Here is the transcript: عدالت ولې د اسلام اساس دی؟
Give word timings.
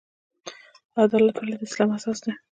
عدالت 1.01 1.35
ولې 1.37 1.53
د 1.57 1.61
اسلام 1.67 1.89
اساس 1.95 2.17
دی؟ 2.23 2.31